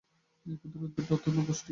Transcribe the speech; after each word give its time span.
এই 0.45 0.55
ক্ষুদ্র 0.59 0.79
উদ্ভিদটি 0.79 1.11
অত্যন্ত 1.13 1.37
পুষ্টিকর। 1.47 1.69